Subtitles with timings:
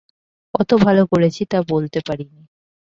[0.55, 2.41] কত ভালো করেছি তা বলতে পারি নি।